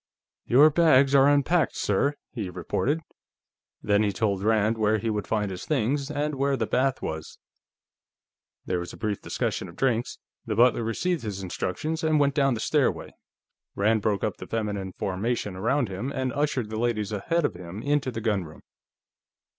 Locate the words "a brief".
8.93-9.21